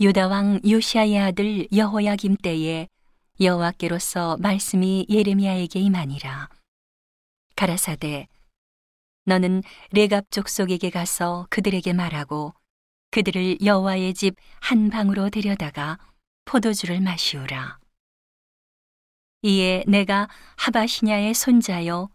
유다 0.00 0.26
왕 0.26 0.60
요시아의 0.68 1.18
아들 1.20 1.68
여호야김 1.72 2.36
때에 2.42 2.88
여호와께로서 3.40 4.36
말씀이 4.40 5.06
예레미야에게 5.08 5.78
임하니라. 5.78 6.48
가라사대 7.54 8.26
너는 9.24 9.62
레갑 9.92 10.32
족속에게 10.32 10.90
가서 10.90 11.46
그들에게 11.48 11.92
말하고 11.92 12.54
그들을 13.12 13.64
여호와의 13.64 14.14
집 14.14 14.34
한 14.60 14.90
방으로 14.90 15.30
데려다가 15.30 15.98
포도주를 16.44 17.00
마시우라. 17.00 17.78
이에 19.42 19.84
내가 19.86 20.28
하바시냐의 20.56 21.34
손자요 21.34 22.08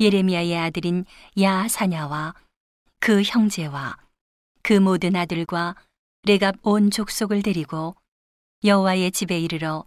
예레미야의 0.00 0.58
아들인 0.58 1.06
야사냐와 1.40 2.34
그 3.00 3.22
형제와 3.22 3.96
그 4.62 4.74
모든 4.74 5.16
아들과 5.16 5.76
레갑 6.24 6.54
온 6.62 6.92
족속을 6.92 7.42
데리고 7.42 7.96
여호와의 8.62 9.10
집에 9.10 9.40
이르러 9.40 9.84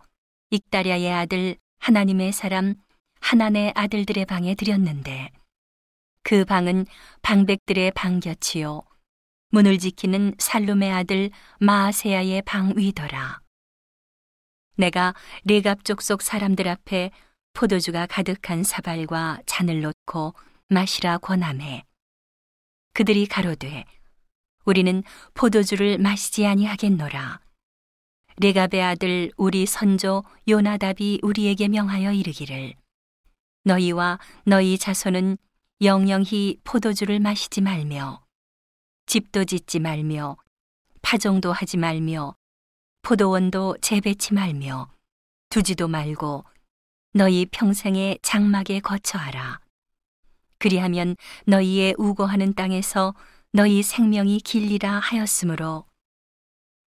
익다랴의 0.49 1.09
아들 1.09 1.55
하나님의 1.79 2.33
사람 2.33 2.75
하나의 3.21 3.71
아들들의 3.73 4.25
방에 4.25 4.53
들였는데 4.53 5.31
그 6.23 6.43
방은 6.43 6.87
방백들의 7.21 7.91
방곁이요 7.91 8.81
문을 9.51 9.77
지키는 9.77 10.33
살룸의 10.37 10.91
아들 10.91 11.29
마아세야의 11.61 12.41
방 12.41 12.73
위더라. 12.75 13.39
내가 14.75 15.15
레갑 15.45 15.85
족속 15.85 16.21
사람들 16.21 16.67
앞에 16.67 17.11
포도주가 17.53 18.07
가득한 18.07 18.63
사발과 18.63 19.39
잔을 19.45 19.79
놓고 19.79 20.33
마시라 20.67 21.19
권함해. 21.19 21.85
그들이 22.93 23.25
가로되 23.25 23.85
우리는 24.65 25.03
포도주를 25.35 25.99
마시지 25.99 26.45
아니하겠노라. 26.45 27.39
레갑의 28.37 28.81
아들 28.81 29.31
우리 29.37 29.65
선조 29.65 30.23
요나답이 30.47 31.19
우리에게 31.21 31.69
명하여 31.69 32.11
이르기를 32.11 32.73
너희와 33.63 34.19
너희 34.45 34.77
자손은 34.77 35.37
영영히 35.81 36.59
포도주를 36.63 37.19
마시지 37.19 37.61
말며 37.61 38.25
집도 39.05 39.45
짓지 39.45 39.79
말며 39.79 40.35
파종도 41.01 41.53
하지 41.53 41.77
말며 41.77 42.35
포도원도 43.03 43.77
재배치 43.81 44.33
말며 44.33 44.89
두지도 45.49 45.87
말고 45.87 46.43
너희 47.13 47.45
평생에 47.45 48.17
장막에 48.21 48.79
거처하라. 48.79 49.61
그리하면 50.57 51.15
너희의 51.45 51.95
우고하는 51.97 52.55
땅에서 52.55 53.13
너희 53.55 53.83
생명이 53.83 54.41
길리라 54.41 54.99
하였으므로. 54.99 55.85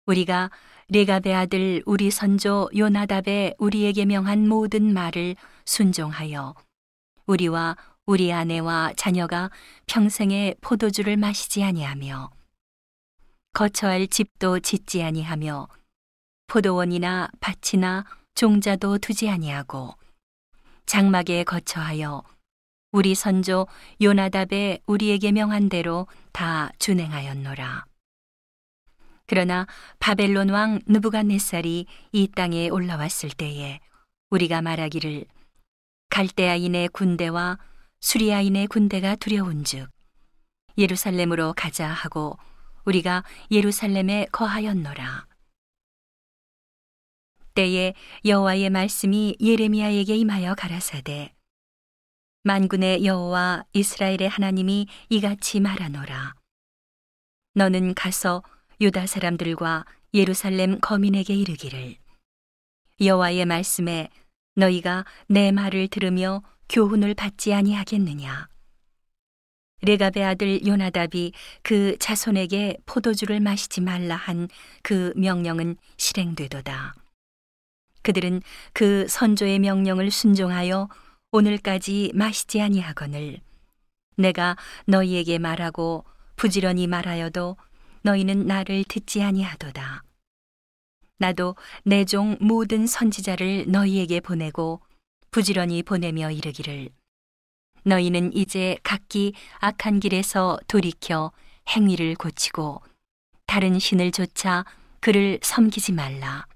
우리가 0.05 0.51
레갑의 0.89 1.35
아들 1.35 1.83
우리 1.87 2.11
선조 2.11 2.69
요나답의 2.77 3.55
우리에게 3.57 4.05
명한 4.05 4.47
모든 4.47 4.93
말을 4.93 5.35
순종하여 5.65 6.55
우리와 7.25 7.75
우리 8.05 8.35
아내와 8.35 8.93
자녀가 8.99 9.51
평생에 9.87 10.57
포도주를 10.61 11.17
마시지 11.17 11.65
아니하며 11.65 12.29
거처할 13.55 14.07
집도 14.07 14.61
짓지 14.61 15.03
아니하며 15.03 15.69
포도원이나 16.49 17.31
밭이나 17.41 18.05
종자도 18.35 18.99
두지 18.99 19.31
아니하고 19.31 19.95
장막에 20.85 21.45
거처하여 21.45 22.25
우리 22.91 23.15
선조 23.15 23.67
요나답의 24.01 24.81
우리에게 24.87 25.33
명한 25.33 25.69
대로 25.69 26.07
다 26.33 26.71
준행하였노라. 26.79 27.85
그러나 29.27 29.67
바벨론 29.99 30.49
왕 30.49 30.81
느부갓네살이 30.87 31.87
이 32.13 32.29
땅에 32.29 32.71
올라왔을 32.71 33.29
때에 33.31 33.79
우리가 34.31 34.63
말하기를 34.63 35.27
갈대아인의 36.09 36.89
군대와 36.89 37.59
수리아인의 38.01 38.69
군대가 38.69 39.17
두려운즉 39.17 39.91
예루살렘으로 40.79 41.53
가자 41.55 41.89
하고 41.89 42.39
우리가 42.87 43.23
예루살렘에 43.51 44.27
거하였노라. 44.33 45.27
때에 47.55 47.93
여호와의 48.25 48.71
말씀이 48.71 49.37
예레미야에게 49.41 50.17
임하여 50.17 50.55
가라사대 50.55 51.35
만군의 52.49 53.05
여호와 53.05 53.65
이스라엘의 53.75 54.27
하나님이 54.31 54.87
이같이 55.11 55.61
말하노라. 55.61 56.35
너는 57.53 57.93
가서 57.93 58.43
유다 58.81 59.07
사람들과 59.07 59.85
예루살렘 60.15 60.81
거민에게 60.81 61.35
이르기를. 61.35 61.97
여호와의 63.03 63.45
말씀에 63.45 64.09
너희가 64.57 65.05
내 65.27 65.53
말을 65.53 65.89
들으며 65.89 66.43
교훈을 66.71 67.13
받지 67.13 67.53
아니하겠느냐? 67.53 68.49
레갑의 69.83 70.25
아들 70.25 70.67
요나답이 70.67 71.35
그 71.63 71.99
자손에게 71.99 72.79
포도주를 72.87 73.41
마시지 73.41 73.83
말라 73.83 74.17
한 74.17 74.49
그 74.83 75.13
명령은 75.17 75.77
실행되도다. 75.99 76.95
그들은 78.01 78.41
그 78.73 79.07
선조의 79.07 79.59
명령을 79.59 80.11
순종하여 80.11 80.89
오늘까지 81.31 82.13
마시지 82.15 82.61
아니하거늘 82.63 83.41
내가 84.17 84.57
너희에게 84.87 85.39
말하고 85.39 86.05
부지런히 86.37 86.87
말하여도 86.87 87.57
너희는 88.03 88.47
나를 88.47 88.85
듣지 88.85 89.23
아니하도다. 89.23 90.03
나도 91.19 91.57
내 91.85 92.05
종 92.05 92.37
모든 92.41 92.87
선지자를 92.87 93.67
너희에게 93.71 94.21
보내고 94.21 94.81
부지런히 95.31 95.83
보내며 95.83 96.31
이르기를 96.31 96.89
너희는 97.85 98.35
이제 98.35 98.79
각기 98.83 99.35
악한 99.59 100.01
길에서 100.01 100.59
돌이켜 100.67 101.33
행위를 101.69 102.15
고치고 102.15 102.81
다른 103.47 103.79
신을 103.79 104.13
조차 104.13 104.65
그를 105.01 105.39
섬기지 105.43 105.93
말라. 105.93 106.47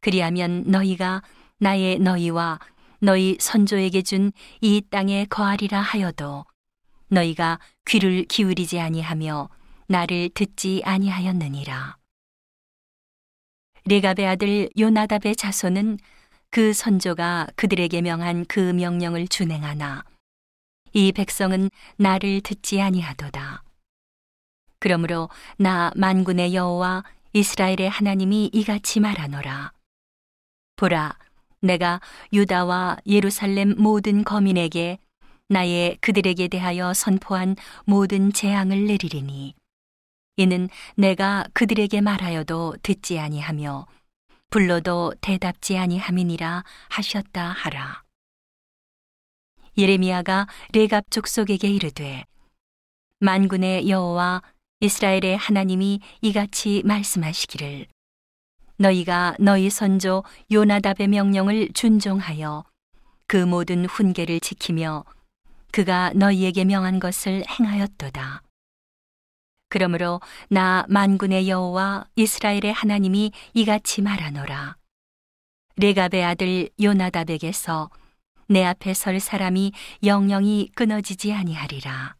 그리하면 0.00 0.64
너희가 0.66 1.22
나의 1.58 1.98
너희와 2.00 2.58
너희 3.02 3.36
선조에게 3.40 4.02
준 4.02 4.30
이 4.60 4.80
땅에 4.88 5.26
거하리라 5.26 5.80
하여도 5.80 6.44
너희가 7.08 7.58
귀를 7.84 8.24
기울이지 8.24 8.78
아니하며 8.78 9.48
나를 9.88 10.30
듣지 10.32 10.82
아니하였느니라. 10.84 11.96
레갑의 13.86 14.26
아들 14.28 14.70
요나답의 14.78 15.34
자손은 15.34 15.98
그 16.50 16.72
선조가 16.72 17.48
그들에게 17.56 18.00
명한 18.02 18.44
그 18.46 18.60
명령을 18.60 19.26
준행하나 19.26 20.04
이 20.92 21.10
백성은 21.10 21.70
나를 21.96 22.40
듣지 22.42 22.80
아니하도다. 22.80 23.64
그러므로 24.78 25.28
나 25.56 25.90
만군의 25.96 26.54
여호와 26.54 27.02
이스라엘의 27.32 27.90
하나님이 27.90 28.50
이같이 28.52 29.00
말하노라. 29.00 29.72
보라, 30.76 31.16
내가 31.62 32.00
유다와 32.32 32.98
예루살렘 33.06 33.76
모든 33.78 34.24
거민에게 34.24 34.98
나의 35.48 35.96
그들에게 36.00 36.48
대하여 36.48 36.92
선포한 36.92 37.56
모든 37.84 38.32
재앙을 38.32 38.86
내리리니 38.86 39.54
이는 40.36 40.68
내가 40.96 41.46
그들에게 41.52 42.00
말하여도 42.00 42.76
듣지 42.82 43.18
아니하며 43.18 43.86
불러도 44.50 45.14
대답지 45.20 45.78
아니함이니라 45.78 46.64
하셨다 46.88 47.50
하라. 47.50 48.02
예레미야가 49.78 50.48
레갑 50.72 51.10
족 51.10 51.28
속에게 51.28 51.68
이르되 51.68 52.24
만군의 53.20 53.88
여호와 53.88 54.42
이스라엘의 54.80 55.36
하나님이 55.36 56.00
이같이 56.22 56.82
말씀하시기를 56.84 57.86
너희가 58.76 59.36
너희 59.38 59.70
선조 59.70 60.24
요나답의 60.50 61.08
명령을 61.08 61.70
준종하여 61.74 62.64
그 63.26 63.36
모든 63.36 63.86
훈계를 63.86 64.40
지키며 64.40 65.04
그가 65.72 66.12
너희에게 66.14 66.64
명한 66.64 67.00
것을 67.00 67.44
행하였도다. 67.48 68.42
그러므로 69.68 70.20
나 70.48 70.84
만군의 70.88 71.48
여호와 71.48 72.04
이스라엘의 72.14 72.74
하나님이 72.74 73.32
이같이 73.54 74.02
말하노라. 74.02 74.76
레갑의 75.76 76.24
아들 76.24 76.68
요나답에게서 76.80 77.88
내 78.48 78.64
앞에 78.64 78.92
설 78.92 79.18
사람이 79.18 79.72
영영이 80.04 80.72
끊어지지 80.74 81.32
아니하리라. 81.32 82.16